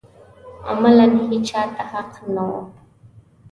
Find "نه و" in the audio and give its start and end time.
2.35-2.53